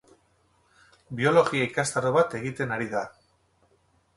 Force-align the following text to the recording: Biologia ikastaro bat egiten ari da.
Biologia 1.19 1.67
ikastaro 1.73 2.15
bat 2.17 2.33
egiten 2.41 2.77
ari 2.79 2.89
da. 2.95 3.05